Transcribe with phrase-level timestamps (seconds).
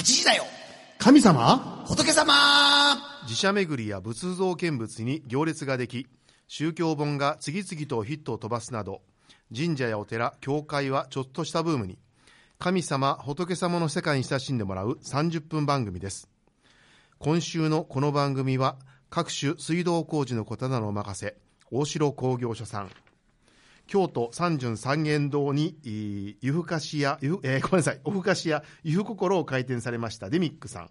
[0.00, 0.44] 8時だよ。
[0.98, 1.84] 神様？
[1.86, 2.32] 仏様。
[3.24, 6.06] 自社巡りや仏像見物に行列ができ
[6.48, 9.02] 宗教本が次々とヒットを飛ばすなど
[9.54, 11.98] 神社やお寺教会はちょっとしたブームに。
[12.58, 16.30] 神様仏様の世界に親しんでもらう30分番組です。
[17.18, 18.76] 今週のこの番組は
[19.10, 21.36] 各種水道工事のことなどを任せ
[21.70, 22.90] 大城工業所さん
[23.90, 30.90] 京都三巡三元堂にい湯ふかしや、湯えーごめんなさい、おふかしや湯ふ心を開店されましたデミックさん。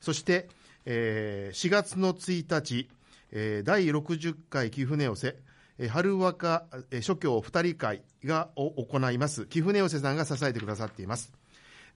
[0.00, 0.48] そして、
[0.86, 2.88] えー4月の1日、
[3.32, 5.36] えー第60回貴船寄せ、
[5.78, 11.32] えー春若えー諸教二人会がお行います、貴船寄せさんが支えてくださっています。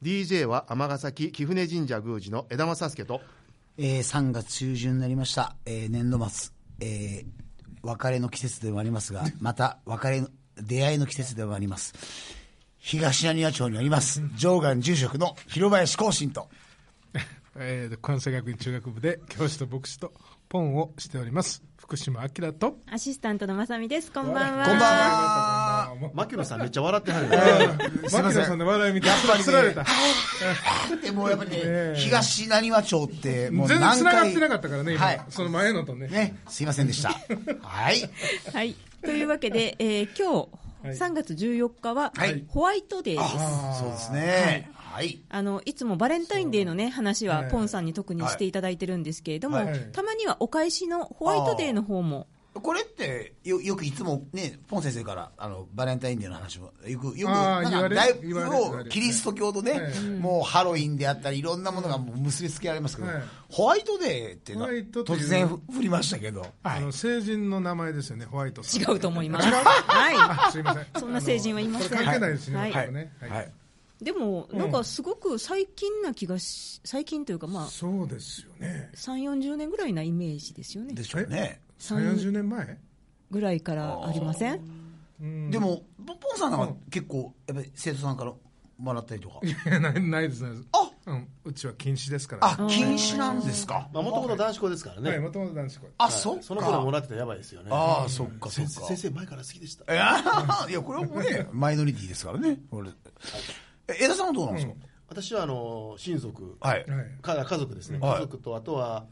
[0.02, 3.20] DJ は尼崎貴船神社宮司の枝正助と、
[3.78, 7.44] えー、3月中旬になりました、えー年度末、えー
[7.84, 11.94] 別れの季節でもありますが、また別れの、出会いの季節でもあります。
[12.78, 16.48] 東谷町にあります、上岸住職の広林光信と、
[17.56, 20.12] えー、関西学院中学部で教師と牧師と
[20.48, 24.10] ポンをしております福島明とアシスタントのまさみです。
[24.10, 24.64] こんばんは。
[24.64, 24.88] こんばん
[25.90, 25.94] は。
[26.00, 27.28] もう牧野さんめっちゃ笑ってはる、
[28.10, 29.84] 牧野さんの笑い見てやっぱりねつられた
[31.02, 37.10] でもやっぱりね、え東谷町って、もう全然何回繋がってなかったからね今、はいその前のとねね、すいませんでした。
[37.60, 38.10] はい。
[38.54, 38.74] はい。
[39.04, 40.48] というわけで、えー今日、
[40.84, 43.34] はい3月14日は、はいホワイトデーです。
[43.36, 44.70] あそうですね。
[44.94, 45.18] はい。
[45.28, 49.88] あのいつもバレンタインデーのね話ははいポンさんに特にしていただいてるんですけれども、はい。
[49.92, 52.28] たまにはお返しのホワイトデーの方も。
[52.54, 66.50] これってよよくいつもねポン先生からあのバレンタインデーの話もよくよくなん言われかだいぶキリスト教とね、はいもうハロウィンであったりいろんなものがもう結びつけられますけど、はいホワイトデーっていうのは突然ふ振りましたけど、はい。
[66.62, 69.46] あの成人の名前ですよねホワイト違うと思います。
[69.50, 70.82] はあ すいません。
[70.82, 70.86] い。
[70.98, 71.88] そんな成人はいません。
[71.90, 72.92] 関係ないですね、はい。
[72.92, 73.12] ね。
[73.20, 73.30] はい。
[73.30, 73.52] はい
[74.04, 78.90] でも、なんかすごく最近な気がし、最近というか、まあ、そうですよね。
[78.94, 80.94] 3、40年ぐらいなイメージですよね。
[80.94, 81.02] で。
[81.02, 81.60] しょうね。
[81.78, 82.78] 3 4 0年前？
[83.30, 84.60] ぐらいからありません？
[85.20, 85.50] うん。
[85.50, 88.32] でもポンポンさんなんか結構やっぱり生徒さんから
[88.78, 89.40] もらったりとか？
[89.42, 90.64] いやないないですないです。
[90.72, 90.90] あ！
[91.06, 93.88] うん、うちは禁止ですから、あ禁止なんですか？
[93.92, 95.10] まあ、もともと男子校ですからね。
[95.10, 95.20] はい。
[95.20, 95.86] もともと男子校。
[95.98, 96.42] あそっか。
[96.42, 97.68] その頃もらってたらやばいですよね。
[97.70, 98.70] ああそっかそっか。
[98.86, 99.92] 先生前から好きでした。
[99.92, 100.16] いや
[100.68, 102.58] いやこれはもうねマイノリティですからね。
[102.70, 102.90] これ。
[102.90, 102.92] え
[103.88, 104.72] 江田さんはどうなんですか、
[105.08, 106.84] 私はあの親族、はい。
[106.86, 108.14] はいか家族ですね、はい。
[108.14, 109.04] 家族とあとは、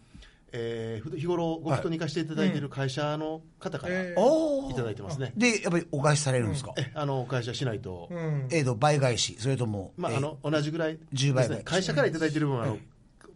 [0.53, 2.60] えーふ日頃ご祈祷に行かせていただいてい。
[2.60, 4.21] る会社の方からえー。
[4.21, 8.49] おいただいてますね、でやっぱりお返しされるんですか、えあの会社しないと、うん。
[8.50, 9.37] えーと倍返し。
[9.38, 11.65] それとも、まあ、えーあの同じぐらい10倍ですね。
[11.65, 12.78] 会社からいただいている分はあの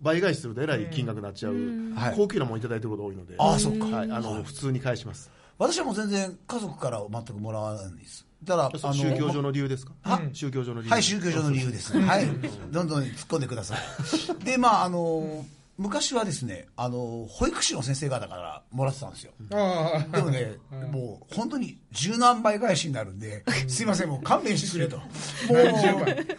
[0.00, 1.54] 倍返しするとえらい金額になっちゃう、
[1.94, 2.14] はい。
[2.16, 3.84] 高級なものいただいてることが多いので、ああそっか。
[3.86, 10.92] はい、あの普通に返します、私はもう全然家族からは全くもらわないんですただあの宗教上の理由ですか、は宗教上の理由。
[10.92, 11.98] はい宗教上の理由です。
[11.98, 12.26] ねはい。
[12.70, 14.44] どんどん突っ込んでください。
[14.44, 15.44] でまああの
[15.78, 19.32] 昔はですねあの保育士の先生方からもらってたんですよ。
[19.40, 20.52] でもね、
[20.90, 25.04] もう本当に十何倍返しになるんで、すいません、もう勘弁してくれと、 も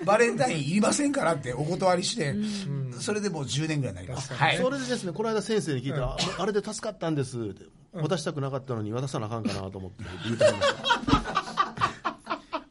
[0.01, 2.35] うバレンタインいりませんからってお断りして、
[2.99, 4.33] それでもう10年ぐらいになります。
[4.33, 4.57] はい。
[4.57, 7.65] それでですねこの間先生に聞いたら、ああれで助かったんですって。
[7.93, 10.59] 渡したくなかったのに渡さなあかんかなと思って言うてまし
[11.43, 11.46] た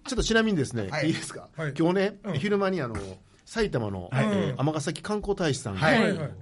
[0.07, 1.09] ちょっとちなみにですね、はい。
[1.09, 1.75] い、いですか、はい。
[1.79, 2.97] 今日ね、昼間にあの
[3.45, 4.27] 埼玉のはい。
[4.27, 5.89] えー尼、崎観光大使さんが、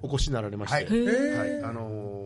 [0.01, 1.05] お越しになられまして、はい。
[1.37, 1.63] はい。
[1.63, 2.24] あのー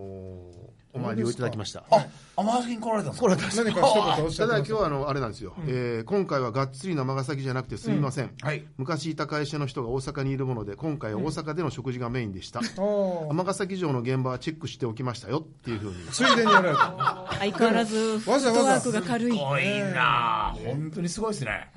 [0.94, 1.84] お参りをいただきました。
[1.92, 2.06] あ、
[2.36, 3.22] 尼崎に来られたんですか？
[3.22, 8.66] これは確か何か一言おっしゃただ今日はあのあれなんですよ、えー今回はがっつり生崎じゃなくてすみません、はい。
[8.78, 12.62] 昔いた会社の人が大阪にいるもので今回は大阪での食事がメインでした。
[12.82, 13.34] おー。
[13.34, 15.96] 尼崎城の現場はチェックしておきましたよっていうふうに。
[16.12, 17.26] ついでにやられた。
[17.40, 19.32] 相変わらずフットワークが軽い。
[19.32, 20.56] すごいな。
[20.66, 21.72] 本当にすごいですね。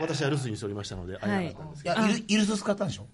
[0.00, 1.84] 私は留守にしておりましたのであれなかったんです。
[1.84, 1.86] い。
[1.86, 3.06] や、イルイルス使ったんでしょ？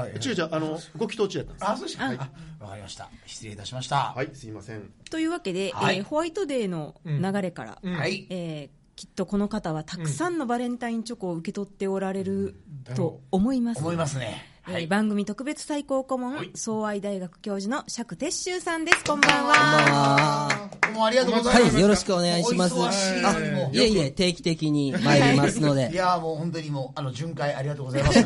[0.00, 2.04] あ、違う違うあのご祈祷中やったんですあ、そうでした。
[2.04, 2.16] はい。
[2.18, 2.30] あ
[2.64, 3.08] わかりました。
[3.26, 3.96] 失礼いたしました。
[4.14, 8.26] はいすいませんというわけで、はいえーホワイトデーの流れから、はい。
[8.30, 12.54] えーきっとこの方はたくさんのバレンタインチョコを受け取っておられる
[12.94, 13.80] と思います。
[13.80, 14.51] 思いますね。
[14.66, 14.86] えーはい。
[14.86, 19.04] 番組特別最高顧問、総愛大学教授の釈鉄舟さんです。
[19.04, 20.48] こんばんは。
[20.82, 21.72] どうもありがとうございます。
[21.74, 22.74] はい、よろしくお願いします。
[22.74, 28.24] お忙しいあいえいえ、定期的に参りますのいで、 やもう本当にもう、あの、巡回ありがとうございます。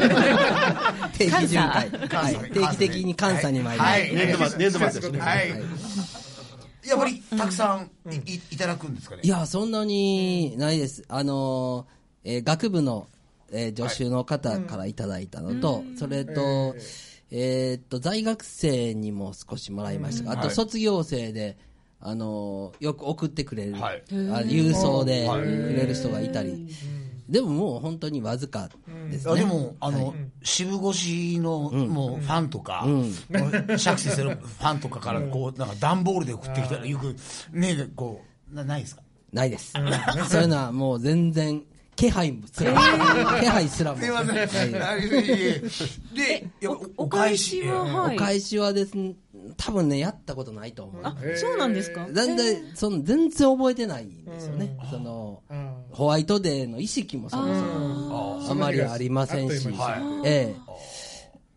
[1.19, 3.90] 定期巡回、はい、定期的に監査に参ります。
[3.90, 5.49] はい年度末年度末ですねはい。
[6.87, 9.28] やっぱり、たくさんいいいただくんですかねい。
[9.28, 11.02] や、そんなにないです。
[11.08, 13.08] あのー、えー学部の、
[13.52, 16.76] えー助手の方からいただいたのと、それと、
[17.31, 20.25] えーっと、在学生にも少しもらいました。
[20.25, 20.54] が、あとはい。
[20.54, 21.56] 卒業生で、
[22.00, 24.02] あのーよく送ってくれる、はい。
[24.10, 24.12] あ
[24.44, 25.43] 郵送ではい。
[25.43, 26.60] くれる人がいたり。
[27.28, 28.69] でももう本当にわずか
[29.10, 29.32] ですね。
[29.32, 33.02] あでも、あの、渋越しの、もう、ファンとか、も
[33.75, 37.16] う釈先生のファンとかから、こう、なんか段ボールで送ってきたら、よく、
[37.52, 38.22] ね、こ
[38.52, 39.02] う、なないですか？
[39.32, 39.72] ないです。
[40.31, 41.64] そういうのはもう全然、
[41.96, 42.78] 気配すらも、
[43.40, 43.98] 気配すらも。
[44.00, 44.72] すいません。
[44.72, 45.08] ない。
[45.08, 48.12] ですで、やっぱお返しは、は？
[48.12, 48.16] い。
[48.16, 49.14] お返しはですね、
[49.56, 51.02] 多分ね、やったことないと思う。
[51.02, 52.06] あ、そうなんですか？
[52.12, 54.76] 全然、その全然覚えてないんですよね。
[54.90, 55.43] その、
[55.90, 59.66] ホワイトデーの意識もそもそもあまりありませんし、
[60.25, 60.56] ええ。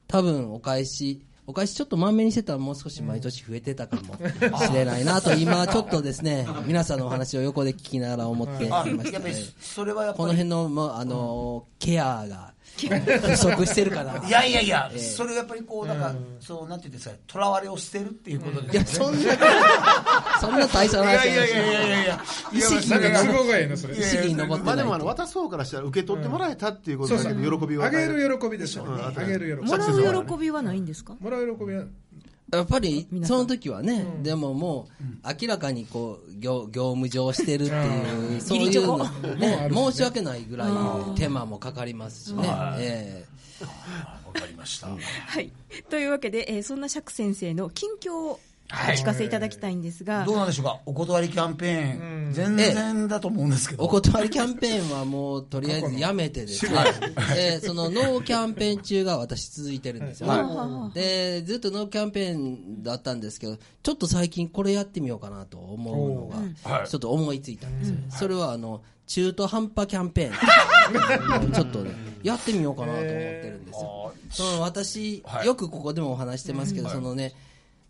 [0.07, 4.16] 多分お返し、お返しちょっとまんめにしてたらもう少し毎年増えてたかも
[4.60, 9.19] しれないなと、今ちょっとですね、 皆さんのお話を横で聞きながら思っていまあ、した
[10.13, 12.54] この辺の、まあ、あの、ケアが
[13.21, 14.25] 不足してるかな。
[14.25, 19.17] いやいやいや、それがやっぱりこう、なんか、そう、なんていうんですか、囚われを捨てるっていうこといや、ですよね。
[19.19, 19.37] そんな、
[20.41, 21.63] そんな大した話じゃないですよ。
[21.63, 22.23] いやいや。
[22.53, 23.95] いいのそれ。
[23.95, 29.69] 意識に登ってないまあでもあの渡そうからしたら受け取ってもらえたっていうことだけで喜びをあげるる喜びでしょうあげる喜び。
[29.69, 29.85] もら
[30.19, 31.15] う喜びはないんですか？
[31.19, 31.83] もらう喜びは
[32.51, 38.98] やっぱりその時はね、でももう明らかにこう業業務上してるっていう、そういうの、
[39.36, 40.72] ね、 申し訳ないぐらい
[41.16, 42.44] 手間もかかりますしね、
[42.80, 43.25] え
[44.25, 44.88] わかりました。
[44.88, 44.96] は
[45.40, 45.51] い。
[45.90, 48.40] というわけで、えーそんな釈先生の近況を
[48.71, 50.80] お聞かせいただきたいんですが、どうなんでしょうか？
[50.86, 53.83] お断りキャンペーン、全然だと思うんですけど。
[53.83, 56.80] えお断りキャンペーンはもうとりあえずやめてですね、
[57.33, 60.89] でそのノーキャンペーン中が私続いてるんですよ。
[60.89, 71.92] ね、でずっとノーキャンペーンだったんですけど、ちょっと最近これやってみようかなと思うのが、ちょっと思いついたんですよ、それはあの中途半端キャンペーン、 ちょっとね、
[72.22, 74.13] やってみようかなと思ってるんですよ。
[74.30, 77.33] その私、よくここでもお話してますけど、そのね、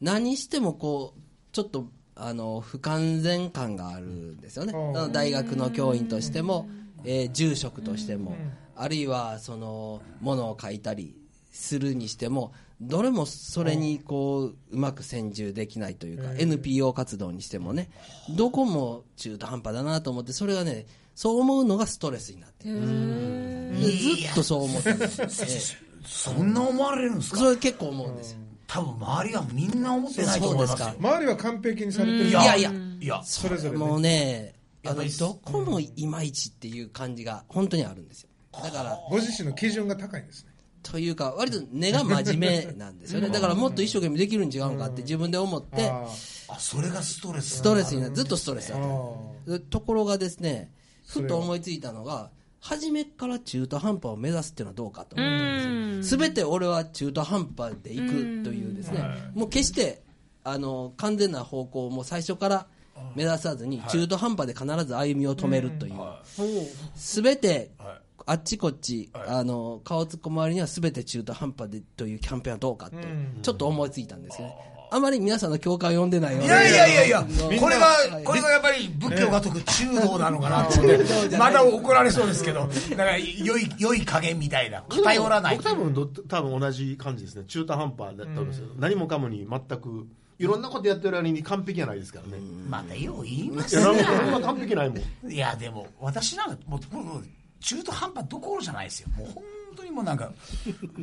[0.01, 4.73] 何してもこう、ちょっと、あの、不完全感があるんですよね。
[4.73, 5.11] うん。
[5.11, 6.67] 大学の教員としても、
[7.05, 8.35] えー住職としても、
[8.75, 11.15] あるいは、その、ものを書いたり
[11.51, 12.51] するにしても、
[12.81, 17.89] どれもそれにこう、うまく専従できないというか、NPO 活動にしてもね、
[18.37, 20.85] どこも中途半端だなと思って、それがね、
[21.15, 22.75] そう思うのがストレスになってる。
[22.79, 24.15] んですよ。
[24.15, 24.95] でずっとそう思ってる。
[24.95, 25.75] んです
[26.05, 27.39] そんな思われるんですか？
[27.39, 28.39] それ結構思うんですよ。
[28.69, 30.97] 多分周りはみんな思ってないと思いますよそうです。
[30.99, 32.25] 周りは完璧にされてる。
[32.25, 32.55] いいや。
[32.55, 32.71] いや、
[33.01, 33.77] いや、それぞれね。
[33.77, 34.53] もうね、
[34.85, 38.29] あのやっぱりどこもいまいちっていう感じが本当にあるんですよ。
[38.53, 40.51] だから、ご自身の基準が高いんですね。
[40.83, 43.29] というか、割と根が真面目なんですよね。
[43.33, 46.07] だからもっと一生懸命できるん違うんかって自分で思って、あ
[46.49, 47.57] あ、それがストレス。
[47.57, 48.83] ストレスになる、ずっとストレスだあっ
[49.47, 49.51] た。
[49.51, 50.71] でところがですね、
[51.07, 52.29] ふと思いついたのが、
[52.61, 56.17] 初めから中途半端を目指すっていうのはどうかと思ったんですよ。
[56.17, 59.03] すべて俺は中途半端で行くというですね、
[59.33, 60.01] もう決して、
[60.43, 62.67] あの、完全な方向をもう最初から
[63.15, 65.93] 目指さずに、中途半端で必ず歩みを止めるという。
[66.95, 67.71] すべて、
[68.25, 72.97] あっちこっち、あの、顔突っ込まれにはすべて中途半端でというキャンペーンはどうかって、
[73.41, 74.53] ちょっと思いついたんですね。
[74.91, 77.87] あまり皆さんの共感を読んでないよういなやいやいやいや、のこれが、
[78.23, 80.97] これがやっぱり仏教が説く中道なのかなと思っ
[81.29, 85.57] て、まだ怒られそうですけど、だから良い、良い加減みたいな、偏らない。
[85.57, 85.69] 僕。
[85.69, 87.43] 多分ど多分同じ感じですね。
[87.45, 90.07] 中途半端だったんですよ、何もかもに全く
[90.39, 93.75] いろんなことやってる割に完璧じゃないですからね、またよう言いまいす。
[93.75, 95.31] ねやなんかそんな完璧ないもん。
[95.31, 97.23] いや、でも、私なんか、もう、もう
[97.59, 99.09] 中途半端どころじゃないですよ。
[99.17, 99.43] もう本
[99.75, 100.31] 当にもうなんか、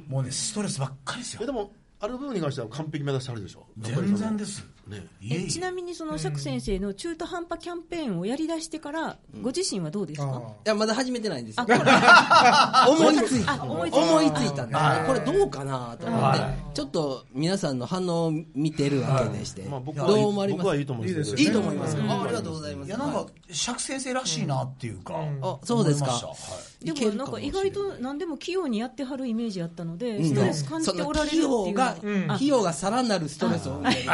[0.09, 1.41] もうね、ストレスばっかりですよ。
[1.43, 1.71] えでも
[2.01, 3.67] ある部分に関しては完璧目指してあるでしょ？
[3.79, 4.67] 全然です。
[4.89, 5.07] ね。
[5.21, 11.67] いえいええちなみにその釈先生の中途半端キャンペーンをやりだしてから、ご自身はどうですか、あいや、まだ始めてないんですよ。
[11.69, 13.53] あ 思いついた。
[13.53, 15.05] あ思思いついたんですね。
[15.07, 16.41] これどうかなと思って、
[16.75, 19.63] ちょっと皆さんの反応を見てるわけでして。
[19.63, 20.63] まあ、僕どはう思われます？
[20.63, 21.35] 僕はいいと思うんです？
[21.35, 22.03] けどいいいいと思いますか？
[22.07, 22.89] あありがとうございます。
[22.89, 25.15] いや、なんか、釈先生らしいなっていうか。
[25.43, 26.11] あ、そうですか。
[26.11, 26.35] は
[26.83, 26.85] い。
[26.85, 31.75] でもなんか意外と何でも器用にやってはるイメージあったので、ストレス感じておられるっていう。
[31.75, 31.97] が、
[32.35, 33.83] 費用がさらなるストレスを生ん。
[33.85, 34.11] でる。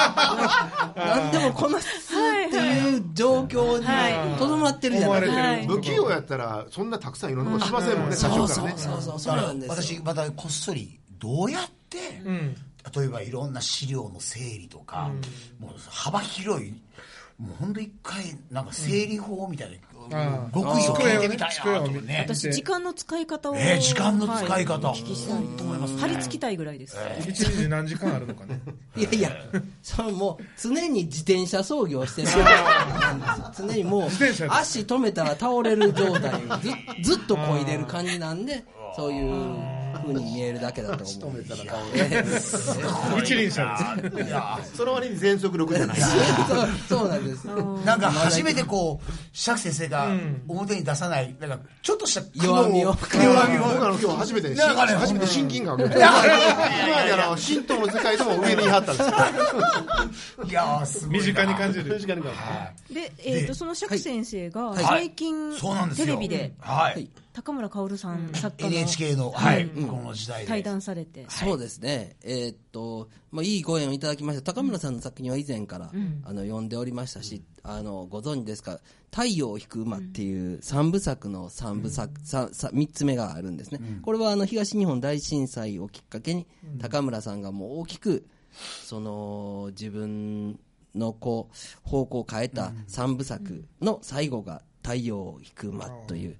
[0.96, 5.20] 何でもこなすっていう状況にとどまってるじゃない。
[5.20, 5.40] ですか。
[5.40, 5.66] はい。
[5.66, 8.74] 不器用やったらそんなたくさんいろんなことしませんもんね、う初からね。
[8.76, 9.74] そうそうそう、そうなんですよ。
[9.74, 11.98] 私、またこっそり、どうやって、
[12.96, 15.10] 例えばいろんな資料の整理とか、
[15.58, 16.72] もう幅広い、
[17.40, 19.80] もう本当一回、なんか整理法みたい
[20.10, 22.00] な、あ極意を聞いてみたいなとね。
[22.02, 22.24] ね。
[22.28, 24.88] 私時間の使い方を、えー時間の使い方。
[24.88, 28.60] はお聞きしたいと思います張り付きたいぐらいです、一日何時間あるのかね
[28.94, 29.30] いやいや、
[29.82, 32.28] それもう常に自転車操業してる
[33.56, 34.10] 常にもう
[34.50, 36.58] 足止めたら倒れる状態を
[37.02, 38.62] ずずっと漕いでる感じなんで、
[38.94, 39.56] そういう
[39.98, 41.44] ふうに見えるだけだと思う。
[43.20, 44.28] 一輪車です。
[44.28, 45.98] いやその割に全速力じゃない。
[46.88, 47.44] そうなんです。
[47.84, 50.08] なんか初めてこう釈先生が
[50.48, 53.62] 表に出さないなんかちょっとした弱みを弱みを。
[53.62, 58.92] 僕あの今日初めて、なんかね初めて親近感を今まであの、神道の世界でも上にいはった。
[58.92, 59.14] んですよ。
[60.44, 61.18] いやーすごいな。
[61.18, 61.94] 身近に感じる。
[61.94, 62.32] 身近に感
[62.88, 63.00] じる。
[63.00, 64.84] で、えっ、と、その釈先生が、はい。
[64.84, 66.06] 最近、そうなんですよ。
[66.06, 68.76] テレビで、はい高村薫さん作家の。
[68.76, 69.68] NHK のはい。
[69.68, 70.48] この時代で。
[70.48, 72.16] 対談されて、そうですね。
[72.22, 74.52] えーっと、まあ、いいご縁をいただきました。
[74.52, 75.92] 高村さんの作品は以前から、
[76.24, 78.80] あの、読んでおりましたし、あの、ご存知ですか、
[79.12, 83.80] 太陽を引く馬っていう三部作の三部作、ささ三つ目があるんですね。
[84.02, 86.46] これはあの、東日本大震災をきっかけに、
[86.80, 88.26] 高村さんがもう大きく、
[88.84, 90.58] その、自分
[90.94, 96.36] のこう、方向を変えた三部作の最後が太陽を引く馬という、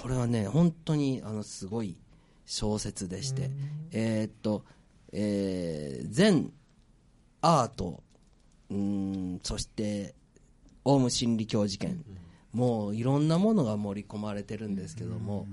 [0.00, 1.96] これはね、本当に、あの、すごい、
[2.46, 3.50] 小説でして、
[3.90, 4.64] えーっと、
[5.12, 6.52] えー、全
[7.40, 8.02] アート、
[8.70, 10.14] うーん、そして、
[10.84, 12.04] オウム真理教事件、
[12.52, 15.46] もういろんなものが盛り込まれてるんですけども、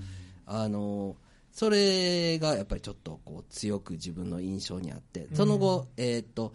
[0.46, 1.16] あの、
[1.52, 6.54] それがやっぱりちょっとこう強く自分の印象にあって、その後、えーっと、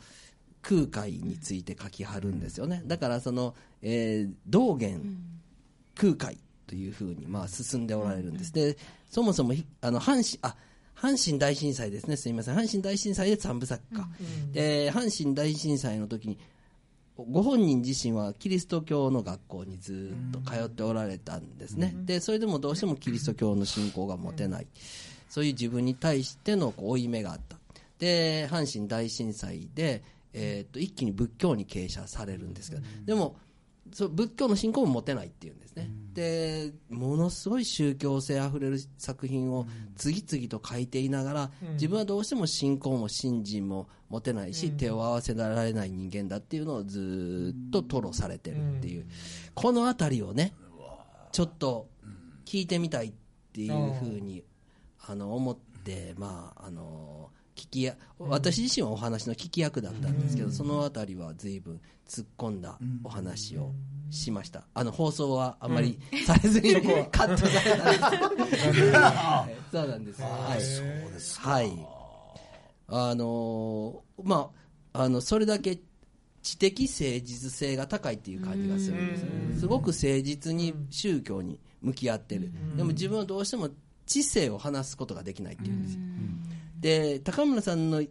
[0.62, 2.82] 空海について書きはるんですよね。
[2.86, 5.00] だからその、えー道元、
[5.94, 8.52] 空海というふうにまあ進んでおられるんです。
[8.52, 8.76] で、
[9.10, 10.54] そもそもひあの阪神、あ、
[10.94, 12.56] 阪神大震災ですね、すみません。
[12.56, 14.08] 阪神大震災で三部作か。
[14.52, 16.38] で、阪神大震災の時に、
[17.16, 21.94] ご本人自身はキリスト教の学校にずっと通っておられたんですね。
[22.04, 24.66] で、それでもどうしてもキリスト教の信仰が持てない。
[25.28, 27.56] そういう自分に対してのこう負い目があった。
[27.98, 33.36] で、阪神大震災で、えーっと、一気に仏教に傾斜されるんですけど、でも、
[33.92, 39.66] そう仏教の信仰も持てないっていうんですね、でものすごい宗教性あふれる作品を
[39.96, 49.06] 次々と書いていながら、自分はどうしても信仰も信心も持てないし、手を合わせられない人間だっていうのをずっと吐露されてるっていう、
[49.54, 50.54] この辺りをね
[51.32, 51.88] ちょっと
[52.44, 53.12] 聞いてみたいっ
[53.52, 54.44] ていうふうに
[55.06, 63.72] あの思って、まああの聞きや私自身はお話の聞き役だったんですけど、そのあたりは随分突っ込んだお話を
[64.10, 64.64] しました。
[64.74, 66.74] あの放送はあまりされずに、
[67.10, 70.22] カットされたそうなんです。
[70.22, 70.62] はい。
[70.62, 71.86] そうですはい。
[72.90, 74.50] あのーま
[74.92, 75.78] あ、あの、それだけ
[76.42, 79.58] 知的誠実性が高いっていう感じがするんですよね。
[79.58, 82.52] すごく誠実に宗教に向き合ってる。
[82.76, 83.68] でも自分はどうしても
[84.06, 86.00] 知性を話すことができないっていうんですよ。
[86.78, 88.02] で、高村さんの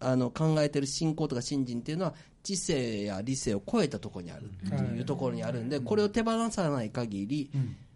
[0.00, 7.50] あの考えてる信仰とか信心っていうのは知性や理性を超えたところにあるっていうところにあるんで、これを手放さない限り、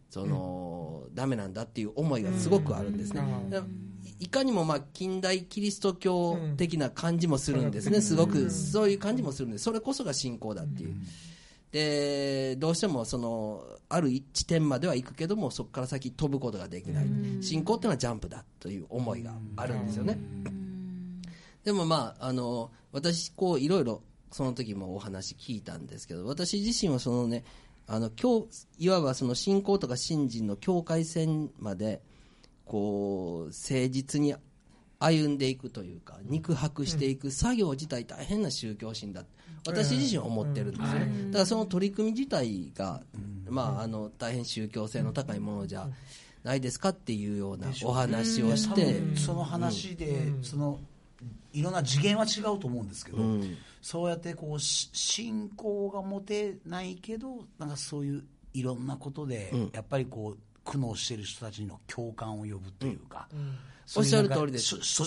[0.09, 3.23] その、ダメなんだっていう思いがすごくあるんですね。
[4.21, 10.95] いいかにもまあ近代キリスト教的な感じもするんですね、すごくそういう感じもするんです、それこそが信仰だっていう。
[11.71, 17.07] でどうしてもそのある地点までは行くけどもそこから先飛ぶことができない。
[17.41, 20.19] 信仰っていうのはジャンプだという思いがあるんですよね。
[21.65, 27.45] でもまああの私こういろいろその時もお話聞いたんですけど私自身はそのね
[27.87, 32.03] あの今日いわばその信仰とか信心の境界線まで
[32.67, 34.35] こう誠実に
[34.99, 39.25] 歩んでいくというか肉薄していく作業自体大変な宗教心だ
[39.67, 43.03] 私自身は思ってるんですよねだからその取り組み自体が、
[43.49, 45.89] まあ、あの大変宗教性の高いものじゃ
[46.43, 50.79] ないですかっていうようなお話をし多て分その話で、その
[51.53, 53.19] いろんな次元は違うと思うんですけど、
[53.83, 58.25] そうやってこうし信仰が持てないけどなんかそういう
[58.55, 63.55] いろんなことで、やっぱりこう苦悩している人たちの共感を呼ぶというか、そういう
[63.97, 64.77] おっしゃる通りです。
[64.83, 65.05] 所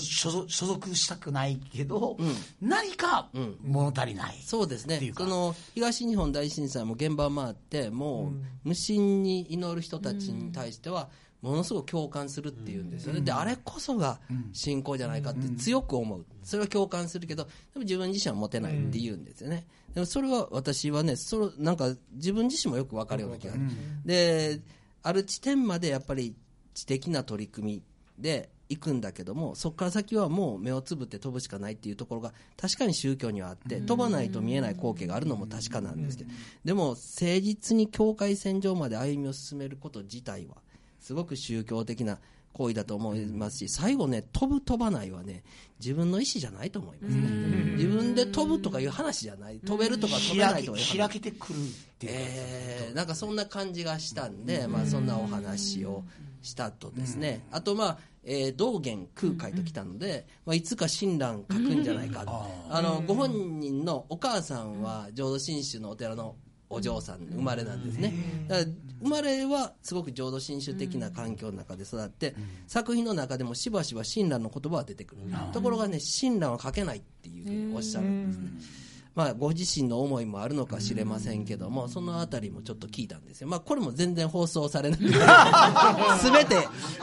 [0.48, 2.18] 属したくないけど、
[2.62, 3.30] 何か
[3.64, 5.14] 物足りない、そうですね。
[5.16, 11.10] その東日本大震災も現場を回ってもう無心に祈る人たちに対しては
[11.42, 14.20] ものすごく共感するっていうんですよね、であれこそが
[14.54, 16.26] 信仰じゃないかって強く思う。
[16.44, 23.66] それは共感するけどでも自分自身は持てないって言うんですよね、でもそれは私はねそれなんか自分自身もよく分かるような気がする、
[24.06, 24.60] で
[25.04, 26.36] ある地点までやっぱり
[26.74, 27.84] 知的な取り組み
[28.20, 36.32] で行くんだけどもそこから先はもう目をつぶって飛ぶしかないっていうところが確かに宗教にはあって飛ばないと見えない光景があるのも確かなんですけど
[36.64, 40.56] でも誠実に境界線上まで歩みを進めること自体は
[41.00, 42.20] すごく宗教的な
[42.54, 45.44] 行為だと思いますし、最後ね、飛ぶ飛ばないはね、
[45.80, 47.22] 自分の意思じゃないと思いますね。
[47.78, 49.60] 自分で飛ぶとかいう話じゃない。
[49.60, 51.62] 飛べるとか飛べない開とか開けてくるっ
[51.98, 56.04] ていうか、えーなんかそんな感じがしたんで、まあ、そんなお話を
[56.42, 62.32] したとですね、あと、まあえー道元空海と来たので、まあ、いつか親鸞書くんじゃないかと。
[62.70, 66.36] あのご本人のお母さんは浄土真宗のお寺の
[66.72, 68.14] お嬢さん生まれなんですね。
[68.48, 72.34] だから生まれはすごく浄土真宗的な環境の中で育って、
[72.68, 78.52] 作品の中でもしばしば親鸞の言葉は出てくる、ところがね親鸞は書けないっていうふうにおっしゃるんですね、
[79.14, 83.48] まあ、ご自身の思いもあるのか知れませんけども、そのあたりもちょっと聞いたんですよ。
[83.48, 85.00] まあ、これも全然放送されない。
[86.20, 86.56] すべて、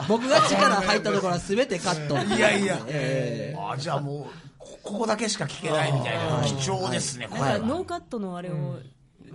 [0.09, 2.17] 僕が力入ったところはすべてカット。
[2.35, 4.25] いやいや、えあじゃあもう
[4.59, 6.43] こここだけしか聞けないみたいな。
[6.45, 7.59] 貴重ですね、これは。
[7.59, 8.81] ノーカットのあれを、ね、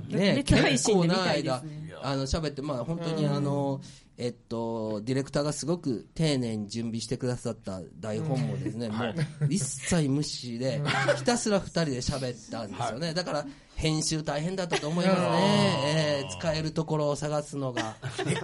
[0.10, 1.84] ネット配信で見結構な間ね。
[2.02, 3.82] あの喋って、まあ、本当にあの、
[4.18, 9.16] えっと、ディレクターがすごく丁寧に準備してくださった台本もですね、もう
[9.50, 10.82] 一切無視で、
[11.18, 13.14] ひたすら二人で喋ったんですよね。
[13.14, 16.22] だから、編集大変だったと思いますね。
[16.22, 17.96] えー使えるところを探すのが。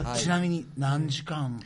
[0.04, 1.60] はいちなみに何時間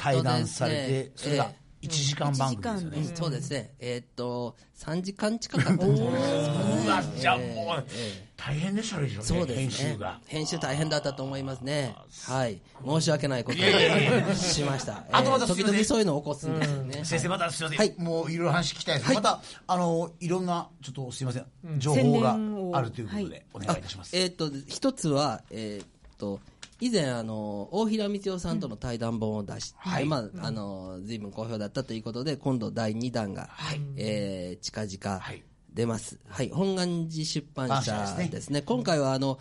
[0.00, 3.74] 対談されてね、それが1時間番組ですよ1時ね間、そうですね。
[3.78, 6.54] えーっと、3時間近かったんじゃないですか。
[6.54, 6.84] ね。
[6.86, 8.28] うわじゃあもうえー。
[8.36, 9.62] 大変でしたでしょうねそうですね。
[9.62, 10.20] 編集が。
[10.26, 11.94] 編集大変だったと思いますね。
[12.26, 12.60] はい。
[12.84, 15.04] 申し訳ないことをしました。
[15.12, 17.04] あとまたえー時々そういうの起こすんですよね。
[17.04, 17.94] 先生またすみません、はい。
[17.98, 19.16] もういろいろ話聞きたいです、はい。
[19.16, 21.46] またあのいろんなちょっとすみません。
[21.78, 22.32] 情報が
[22.78, 23.46] あるということで、はい。
[23.54, 26.40] お願いいたします、えーっと、一つは、えーっと、
[26.80, 30.04] 以前、あの、大平光代さんとの対談本を出して、はい。
[30.04, 33.48] まあ、あの、随分好評だったということで、今度第2弾が、
[33.96, 35.42] えー近々はい。
[35.74, 36.18] 出ます。
[36.28, 36.50] はい。
[36.50, 38.28] 本願寺出版社ですね。
[38.28, 38.62] ですね。
[38.62, 39.38] 今回は、あの、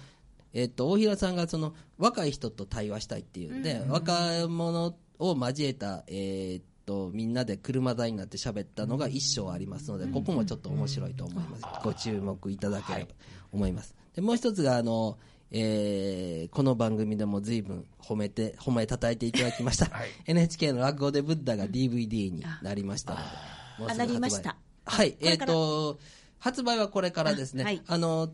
[0.53, 11.63] えーっと、大平さんがその、若い人と対話したいっていうんで、若者を交えた、えーっと、みんなで車座になって喋ったのが一章ありますので、ここもちょっと面白いと思います。
[11.83, 13.15] ご注目いただければと
[13.51, 13.95] 思います。
[14.15, 15.17] で、もう一つが、あの、
[15.51, 19.89] えーこの番組でも随分褒めて、褒めたたえていただきました。
[20.25, 23.23] NHK の落語でブッダが DVD になりましたので、
[23.79, 25.99] もうすぐあなりま発売したはい、えっ、これからと、
[26.39, 27.63] 発売はこれからですね。
[27.63, 28.29] あはいあの、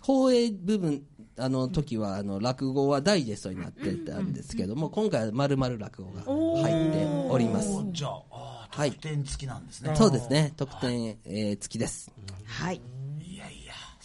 [0.00, 1.02] 放映部分、
[1.38, 7.70] あの時は、あの、落語はダイジェストになってたんですけども、今回は丸々落語が入っております。
[7.70, 12.10] おじゃああーはい特典付きなんですね、そうですね、特典、えー付きです。
[12.44, 12.80] はい。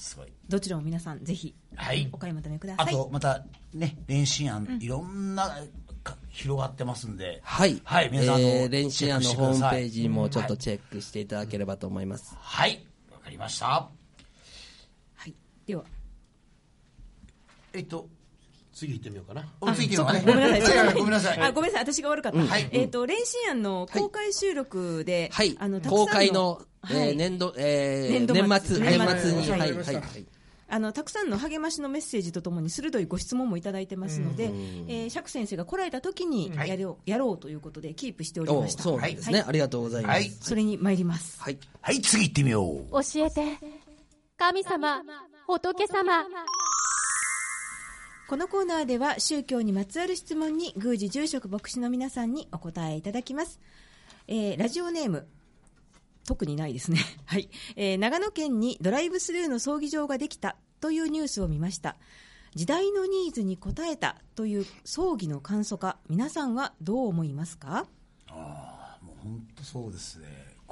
[0.08, 2.88] すごいどちらも皆さんぜひはいお買い求めください。
[2.88, 3.44] あとまた
[3.74, 5.50] ね練習案、いろんな
[6.04, 7.82] か広がってますんではい。
[7.84, 12.36] はい皆さんえー、練習屋のホームページもちょっとはいチェックしていただければと思います。
[12.40, 13.90] はいわかりましたは
[15.26, 15.34] い。
[15.66, 15.84] では。
[17.74, 18.08] えっと
[18.78, 19.44] 次行ってみようかな。
[19.60, 20.62] おついてるのがねごめんなさい。
[20.62, 21.40] ちなみにごめんなさい。
[21.42, 21.84] あ、ごめんなさい。
[21.94, 22.38] 私が悪かった。
[22.38, 25.58] はいえっと、練習案の公開収録で、はい。
[25.60, 26.62] あの、たくさん公開の、
[26.92, 28.44] え年度、えー年度末。
[28.44, 30.26] 年末、に、ははいい、ははい。
[30.70, 38.84] あのたくさんの励ましのメッセージとともに鋭いご質問もいただいてますので、えー釈先生が来られた時にやろう,、やろうということでキープしておりおました。
[38.84, 39.48] そうですね、はい。
[39.48, 40.12] ありがとうございます。
[40.14, 40.30] はい。
[40.30, 41.42] それに参ります。
[41.42, 41.58] はい。
[41.82, 42.92] はい次行ってみよう。
[42.92, 43.58] 教えて。
[44.38, 45.02] 神様
[45.48, 46.26] 仏様
[48.28, 53.60] このコーナーでは宗教にまつわる質問に宮司住職牧師の皆さんにお答えいただきます、
[54.28, 55.28] えーラジオネーム。
[56.26, 57.50] 特にないですね、 はい。
[57.78, 60.58] えー長野県にドライブスルーの葬儀場ができた。
[60.82, 61.96] というニュースを見ました。
[62.54, 67.88] 時代のニーズに応えたという葬儀の簡素化皆さんはどう思いますか？
[68.28, 70.28] ああもう本当そうですね。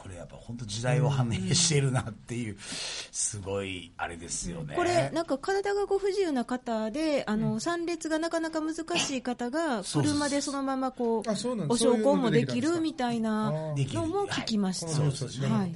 [0.06, 4.76] これやっぱ本当時代を反映してるなっていうすごいあれですよね。
[4.76, 14.88] これ、なんか体がご不自由な方で、あの参列がなかなか難しい方が、車でそのままこうあそうなんおそういうの焼香もできるみたいなのも聞きました。
[14.92, 15.76] はい。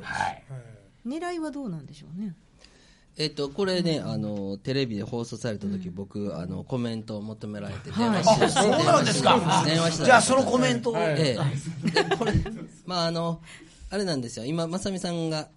[1.08, 2.36] 狙いはどうなんでしょうね。
[3.18, 9.64] えっと、これね、あの、テレビで放送された時、僕、あの、コメントを求められて、電話して、あそうなんですか。
[9.66, 11.38] 電話したじゃあそのコメントを、え
[11.86, 12.34] え、でこれ、
[12.86, 13.42] まああの、
[13.90, 15.50] あれなんですよ、今、正美さんが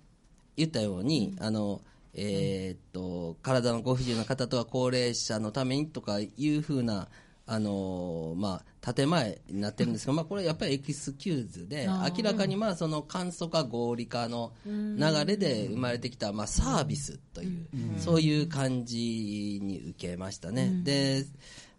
[0.57, 1.81] 言ったように、あの
[2.15, 7.09] えーっと体のご不自由な方とか高齢者のためにとかいうふうな、
[7.47, 17.67] あのまあ、建前になってるんですが、まあ、これやっぱりエキスキューズで、明らかにまあその簡素化、合理化の流れで生まれてきた、まあ、サービスという、
[17.99, 20.83] そういう感じに受けましたね。
[20.85, 21.27] で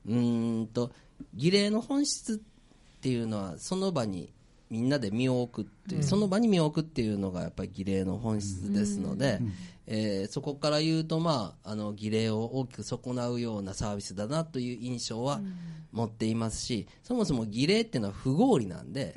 [0.06, 0.92] うーんと
[1.34, 2.38] 儀礼の本質っ
[3.02, 4.32] ていうのはその場に
[4.74, 9.40] みんなで身を置くっていう、その場に身を置くっていうのがやっぱり儀礼の本質ですので、
[9.86, 15.42] えーそこから言うと、まあ、あの儀礼を大きく損なうようなサービスだなという印象は
[15.92, 19.16] 持っていますし、そもそも儀礼っていうのは不合理なんで、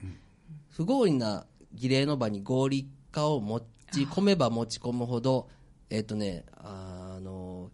[0.68, 3.60] 不合理な儀礼の場に合理化を持
[3.92, 5.48] ち込めば持ち込むほど、
[5.88, 7.70] えっ、とね、あの、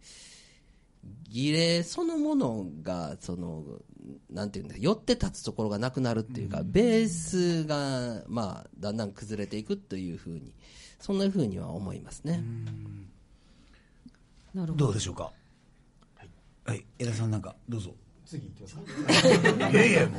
[1.29, 3.65] 儀礼そのものが、その、
[4.31, 10.53] なんていうんだ、寄って立つところがなくなるっていうか、ベースが、まあ、だんだん崩れていくというふうに、
[10.99, 12.43] そんなふうには思いますね。
[14.55, 14.87] なるほど。
[14.87, 15.33] どうでしょうか？
[16.65, 17.95] はい、江田さんなんかどうぞ。
[18.25, 19.59] 次行きます。
[19.59, 20.19] か いやいやも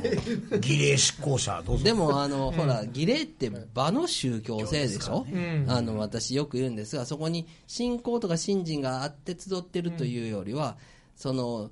[0.52, 1.84] う儀礼執行者どうぞ。
[1.84, 5.64] でも、あの、ほら、儀礼って場の宗教性でしょ、ん。
[5.68, 10.76] あの、私よく言うんですが、そこに信仰とか信心があって集ってるというよりは、
[11.16, 11.70] その、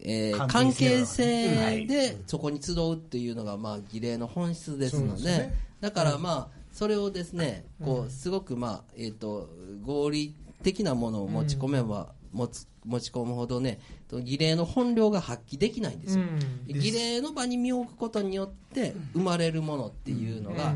[0.00, 5.54] えー関関係係性性でそこに集うっていうのが、まあ、儀礼の本質ですので、ね。
[5.80, 9.48] だからまあ、それをですね、こう、すごくまあ、えっ、と、
[9.82, 16.24] 合理的なものを持ち込めば、持つ持ち込むほどね、と儀礼の本領が発揮できないんですよ。
[16.24, 16.80] うん。
[16.80, 20.74] 儀礼の場に身を置くことによって生まれるものっていうのが、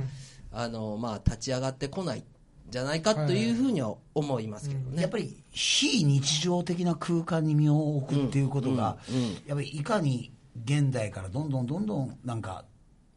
[0.53, 2.23] あのまあ、立ち上がってこないん
[2.71, 5.03] じゃないかというふうには思いますけどね。
[5.03, 8.99] やっぱり非日常的な空間に身を置くっていうことが、
[9.47, 10.33] やっぱりいかに
[10.65, 12.65] 現代からどんどんどんどんなんか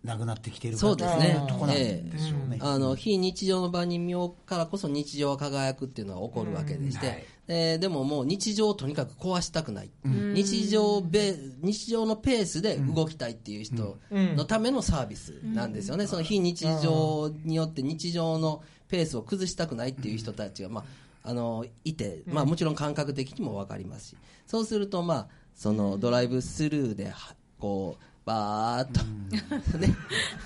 [0.04, 2.58] なくなってきているかそうですねというところなんでしょうね。
[2.60, 7.14] あの非日常の場に身を置くからこそ日常は輝くっていうのが起こるわけでして、うん。
[7.14, 18.64] はいえーでももう日常をとにかく壊したくない、日常べ日常のペースで動きたいっていう人のためのサービスなんですよね、その非日常によって日常の
[18.94, 20.82] ペースを崩したくないっていう人たちが、ま
[21.24, 24.10] あ、あのいて、まあ、もちろん感覚的にも分かります。
[24.10, 29.96] しそうすると、まあ、そのドライブスルーではこうバーッと、 ね、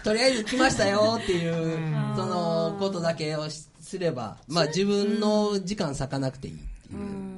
[0.01, 1.77] とりあえず来ましたよっていう、
[2.15, 7.36] そのことだけをしすれば、まあ、自分の時間割かなくていいっていう。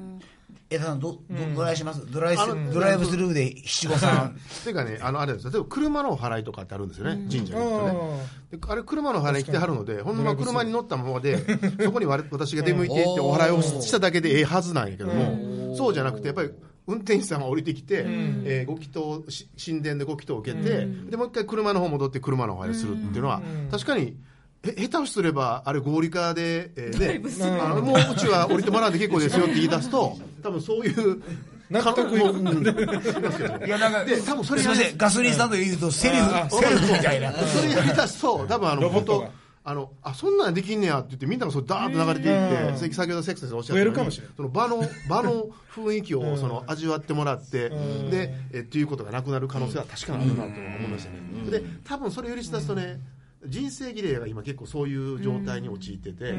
[0.71, 1.19] 江田さんど、ど
[1.55, 2.11] ドライします？
[2.11, 4.35] ドライスドライブスルーで七五三。
[4.63, 8.27] ていうかね、あのあれです例えば車のお払いとかってあるんですよね、神社に行くとね。
[8.51, 11.43] であれ、車のお払いに来てはるので、ほんま車に乗ったままで、
[11.83, 16.51] そこにわ私が出向いていって、お払いをしただけでええはずなんやけども、そうじゃなくて、やっぱり
[16.85, 24.15] 運転手さんが降りてきて、えーご祈祷、し神殿でご祈祷を受けて、でもう一回車の方戻って車のお払いするっていうのは、確かに。
[24.63, 31.21] へ下手をすれば、あれ合理化で、えーね、あのもううちは降りてもらうんで結構ですよって言い出すと、多分そういう、
[31.69, 33.65] 納得いく。
[33.65, 34.65] いや、なんか、で多分それす。
[34.65, 37.31] いません、ガソリンスタンドで言うと、セルフ、セルフみたいな。
[37.31, 39.27] それやりだすと、多分あの、本当
[39.63, 43.95] あの、あ、そんなんできんねやって言って、みんながそうダーッと流れていって、先先ほどセックス先生おっしゃったように。
[43.95, 44.33] 増えるかもしれない。
[44.35, 51.51] その場の、場の雰囲気を、その、味わってもらって、で、え、っていうことがなくなる可能性は確かにあるなと思いましたね。
[51.51, 52.99] で、多分それを許し出すとね、
[53.45, 56.33] 人生儀礼が今結構そういう状態に陥ってて、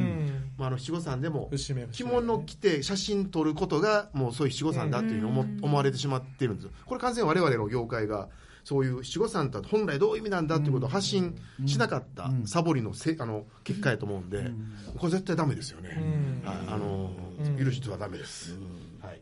[0.58, 6.72] まあ、あの七五三でも着目物着て写真撮ることがもうそういう七五三だっていうふうに思思われてしまってるんですよ。
[6.84, 8.28] これ完全に我々の業界が
[8.64, 11.34] そういう七五三とは本来どういう意味なんだっていうことを発信
[11.66, 14.50] しなかったサボりのせあの結果やと思うんで
[14.98, 17.10] これ絶対ダメですよね、はいあの
[17.58, 18.58] 許してはダメです、
[19.00, 19.20] はい。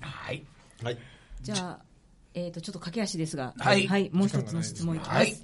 [0.00, 0.44] はい。
[0.82, 0.98] はい。
[1.42, 1.78] じゃあ、
[2.34, 4.10] えー、とちょっと駆け足ですが、はい。
[4.12, 5.16] もう一つの質問いきます。
[5.18, 5.36] はい。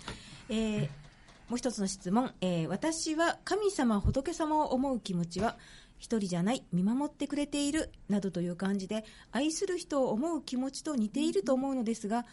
[0.48, 1.01] えー
[1.48, 5.56] もう一つの質問、えー私は神様、仏様を思う気持ちは、
[5.98, 12.24] 一人じゃない、見守ってくれているなどという感じで、愛する人を思う気持ちと似ていると思うのですが、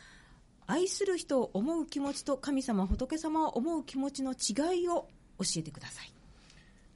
[0.66, 6.12] 愛する人を思う気持ちと神様、仏様を思う気持ちの違いを教えてください。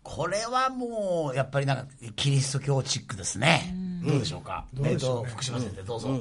[0.04, 3.74] これはもう、やっぱりなんか、キリスト教チックですね。
[4.06, 4.66] どうでしょうか？
[4.84, 6.20] えっと、福島先生、どうぞ。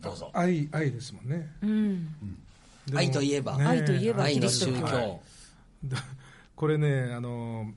[0.00, 0.30] どうぞ。
[0.34, 2.32] 愛愛ですもんねうん、でも
[2.94, 4.72] 愛といえば、ね愛といえばキリスト教。
[4.72, 5.20] 宗教。
[5.84, 5.98] だ
[6.54, 7.72] これねあの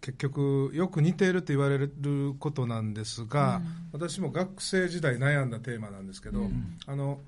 [0.00, 1.90] 結局よく似ていると言われる
[2.38, 3.60] ことなんですが、
[3.92, 6.48] 私も学生時代悩んだテーマなんですけど、
[6.86, 7.18] あの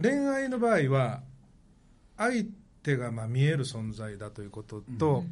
[0.00, 1.22] 恋愛の場合は
[2.16, 2.44] 相
[2.82, 5.24] 手がまあ見える存在だということと、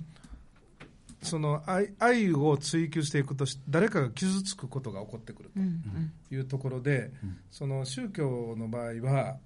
[1.22, 5.50] その愛愛を追求していくとし誰かが傷つくことが起こってくる
[6.30, 7.12] というところで、
[7.52, 9.36] その宗教の場合は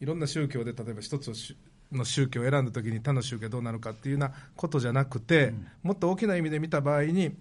[0.00, 1.32] いろんな宗教で例えば一つ
[1.92, 7.34] の宗教を選んだ時に他の宗教がどうなるかっていうようなことじゃなくて、もっと大きな意味で見た場合に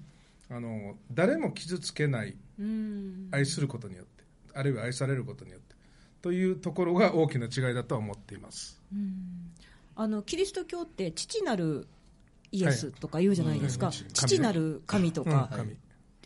[0.50, 3.30] あの誰も傷つけないうん。
[3.32, 5.76] 愛することによってあるいは愛されることによって
[6.22, 8.80] というところが大きな違いだとは思っています。
[9.96, 11.88] あのキリスト教って父なる
[12.52, 15.58] イエスとか言うじゃないですか、はい父なる神とか、うん。
[15.58, 15.78] 神。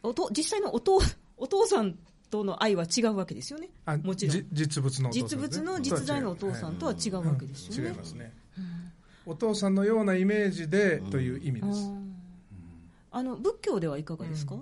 [0.04, 1.00] おと実際のお父
[1.38, 1.98] お父さん
[2.30, 3.70] との愛は違うわけですよね。
[3.86, 4.36] あもちろん。
[4.36, 7.90] じ実物のね実物の実在のお父さんとは違うわけですよね。
[7.90, 8.14] 違います。
[8.14, 8.34] ね。
[9.26, 11.92] お父さんのようなイメージでという意味です、
[13.12, 14.56] あの仏教ではいかがですか、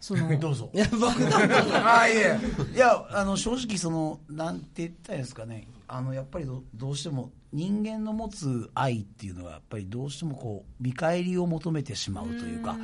[0.00, 0.36] その。
[0.40, 0.70] どうぞ。
[0.72, 1.04] いや僕
[1.86, 2.38] あいえ。
[2.74, 5.68] いやあの正直そのなんて言ったらいいんですかね。
[5.86, 12.78] あのやっぱりどどうしても人間の持つ愛っていうのはやっぱりどうしてもこう見返りを求めてしまうというか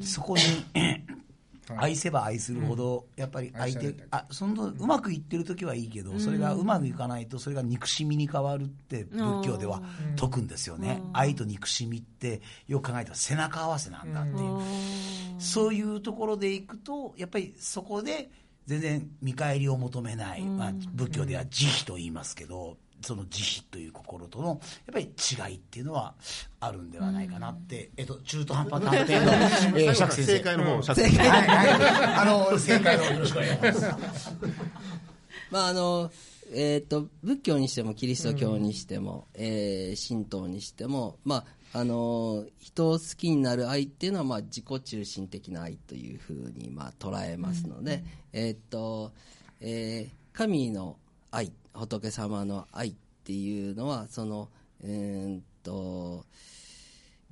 [0.00, 0.42] そこに
[1.76, 9.82] 愛せば愛するほどやっぱり相手あそのうまくいってる時はいいけどそれがうまくいかないとそれが憎しみに変わるって仏教では
[10.16, 11.02] 説くんですよね。
[11.12, 14.60] 愛と憎しみってよく考えたら背中合わせなんだっていう。
[15.38, 18.30] そういうところでいくと、やっぱりそこで
[18.66, 24.58] 全然見返りを求めない、まあ、仏教では慈悲と言いますけど、その慈悲という心とのやっ
[24.92, 26.14] ぱり違いっていうのは
[26.60, 30.32] あるんではないかなって、えっと、中途半端な判定 の、えー、釈先生。
[30.38, 31.48] 正解の方、釈はいはい、
[32.20, 34.38] あの正解のよろしくお願いします。
[35.50, 36.10] まああの
[36.52, 49.12] えー、と仏教にしてもキリスト教にしても、えー神道にしても、まあ、あの人を好きになる愛っていうのは、まあ、自己中心的な愛というふうに、まあ、捉えますので、えーっと
[49.60, 50.96] えー神の
[51.34, 52.94] 愛仏様の愛っ
[53.24, 54.48] ていうのはその、
[54.82, 56.24] えーっと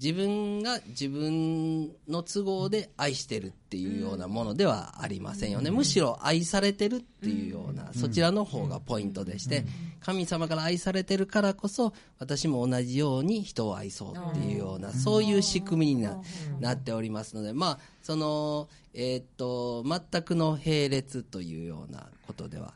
[0.02, 9.64] 自分が自分の都合で愛してるっていうようなものではありませんよね、むしろ愛されてるっていうような、そちらの方がポイントでして、
[10.00, 16.20] 神様から愛されてるからこそ私も同じように人を愛そうっていうような、そういう仕組みにな
[16.58, 22.74] なっておりますのでまあそのえーっと全くの並列というようなことでは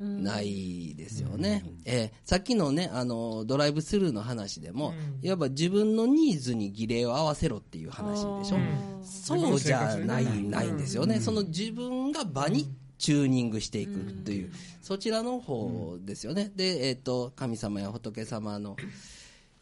[0.00, 8.58] ないですよね、えーさっきのねあのドライブスルーの話でも、いわば自分のニーズに儀礼を合わせろっていう話でしょ、
[9.02, 18.76] そうじゃない,、ないんですよね、その自分が場にチューニングしていくという、そちらの方ですよね、で、えー、と神様や仏様の、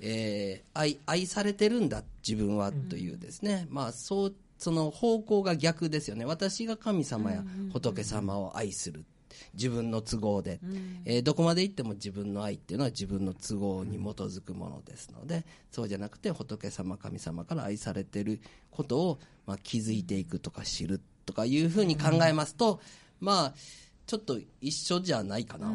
[0.01, 6.25] えー愛愛されてるんだ自分はというですね、まあそうその方向が逆ですよね。
[6.25, 9.05] 私が神様や仏様を愛する
[9.55, 10.61] 自分の都合で、
[11.05, 22.81] えーどこまで行っても自分の愛っていうのは自分の都合に基づくものですのでそうじゃなくて仏様神様から愛されてることを、まあ、気づいていくとか知るとかいうふうに考えますと、
[23.21, 23.55] まあ
[24.07, 25.73] ちょっと一緒じゃないかな、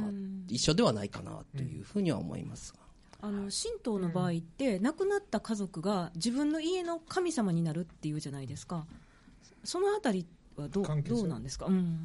[0.48, 2.80] 一緒ではないかなというふうには思いますが。
[3.24, 3.52] あの神
[3.84, 8.88] 道の場合って、亡くなった家族が自分の家の神様になるっていうじゃないですか。
[9.64, 12.00] そのあたりはどうどうなんですか、うん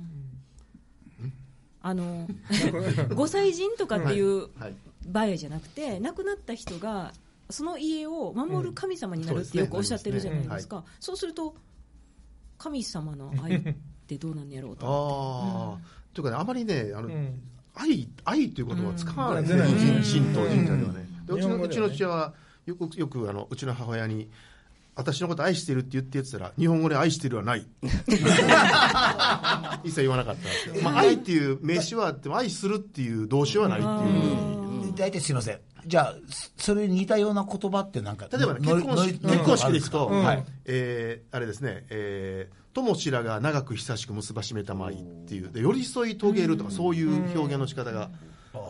[1.87, 2.27] あの
[3.15, 4.75] ご祭神とかっていうはい。
[5.09, 7.13] 場合じゃなくて亡くなった人が
[7.49, 11.55] その家を守る神様になるってよくおっしゃってるじゃないですか、そうすると
[12.59, 13.75] 神様の愛っ
[14.09, 17.41] てどうなんやろうと ああ、というかね、あまりね、あの、うん。
[17.75, 19.43] 愛、愛という言葉を使わない。
[19.45, 21.09] ですね、うん神神道、神社ではね。
[21.27, 24.29] でうちのうちの父親は、よく、よく、あの、うちの母親に、
[24.97, 27.67] 私のこと愛してるって言ってやってたら、日本語で愛してるはない。
[29.85, 30.77] 一切言わなかったんですよ。
[30.83, 34.95] まあ、愛っていう名詞はあっても、愛するっていう動詞はないっていう。
[34.97, 35.61] 大体すいません。
[35.87, 36.15] じゃあ、
[36.57, 40.45] それに似たような言葉ってなんか、例えばね、結婚式、結婚式でいくと、うんはい。
[40.65, 48.11] えーあれですね、えー、友しらが長く久しく結ばしめたまいっていう、で寄り添い遂げるとか、そういう表現の仕方が、あ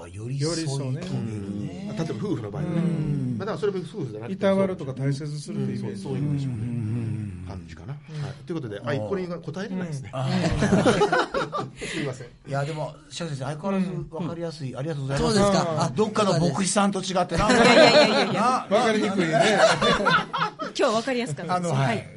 [0.04, 1.94] あ寄り添い遂げるね。
[1.96, 2.80] 例えば夫婦の場合はね、
[3.38, 7.92] まあ、だからそれも夫婦じゃなくて、いたわるとか大切にするっていうイメージ、そういうんでしょうね、感じかな。
[7.92, 7.98] は
[8.30, 10.12] い、ということで、あいこれに答えれないですね。
[11.76, 12.26] すみません。
[12.26, 14.76] いや、でも、釈先生、相変わらず分かりやすい。
[14.76, 15.34] ありがとうございます。
[15.36, 15.84] そうですか。
[15.84, 17.50] あどっかの牧師さんと違ってな。
[17.50, 19.58] いいやいやいやいやいやわかりにくいね。
[20.60, 21.72] 今日は分かりやすかったです。
[21.72, 22.15] あのはい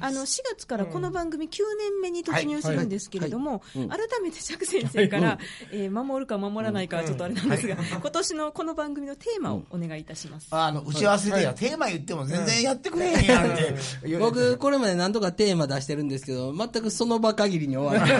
[0.00, 3.86] あの4月からこの番組9年目に突入するんですけれども、改
[4.22, 5.38] めて釈先生から、
[5.72, 10.48] えー守るか守らないかはちょっとあれなんですが、今年のこの番組のテーマをお願いいたします。
[10.50, 13.74] あの、打ち合わせでや、テーマ言っても全然やってくれへんやんって。
[14.18, 18.12] 僕、これまで何度かテーマ出してるんですけど、全くその場限りに終わる。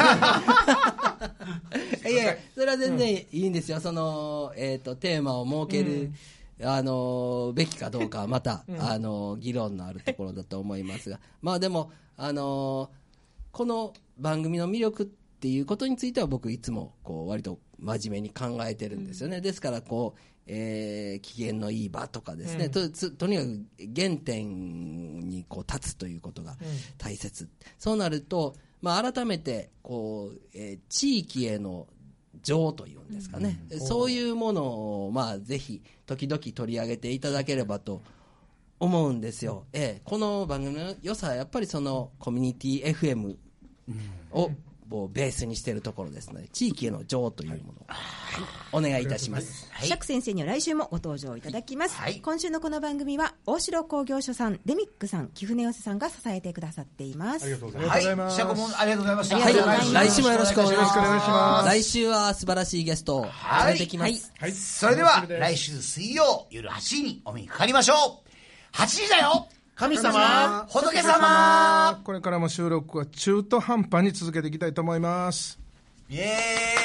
[2.10, 3.80] いやいや、それは全然いいんですよ。
[3.80, 6.12] その、えっ、と、テーマを設ける、
[6.62, 12.90] あの、べきかどうかはまた、 あの、議論のあるところだと思いますが、 まあでも、あの、
[13.52, 19.40] この番組の魅力っていうことについては僕いつも、こう、割と真面目に考えてるんですよね。
[19.40, 23.64] ですから、こう、えー機嫌のいい場とかですね、とつとにかく
[23.96, 26.56] 原点にこう立つということが
[26.98, 31.86] 大切、そうなると、まあ、改めてこう、えー地域への
[32.44, 38.02] 情というんですかね、そういうものを、まあ、ぜひ時々取り上げていただければと
[38.78, 40.00] 思うんですよ、ええ。
[40.04, 43.36] この番組の良さはやっぱりそのコミュニティ FM
[44.32, 44.50] を
[45.02, 47.72] をベースにしているところですので、地域への情というも
[48.72, 49.68] のを、お願いいたします。
[49.72, 49.88] はい。
[49.88, 52.20] 釈先生には来週もご登場いただきます、はい。
[52.20, 57.44] 今週のこの番組は大城工業所さんデミックさん貴船寄せさんが支えてくださっています。
[57.44, 58.00] ありがとうございはいます。
[58.00, 58.24] ありがとうござい。
[58.24, 58.36] ます。
[58.36, 59.36] シャコもありがとうございました。
[59.36, 61.66] ありがとうござい来週もよろしくお願いします。
[61.66, 63.26] 来週は素晴らしいゲストを
[63.64, 64.32] 連れてきます。
[64.38, 64.52] はい。
[64.52, 68.76] それでは来週水曜夜8時にお目にかかりましょう。
[68.76, 75.58] 8時だよ神様仏様これからも収録は中途半端に続けていきたいと思います。
[76.08, 76.83] イエーイ